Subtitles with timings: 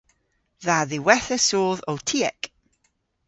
[0.65, 2.41] Dha dhiwettha soodh o tiek.